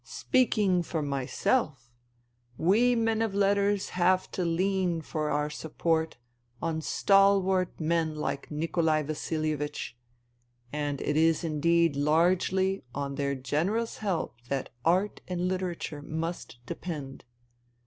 [0.03, 1.93] Speaking INTERVENING IN SIBERIA 189 for myself,
[2.57, 6.17] we men of letters have to lean for our support
[6.59, 9.95] on stalwart men like Nikolai Vasilievich,
[10.73, 17.23] and it is indeed largely on their generous help that art and literature must depend.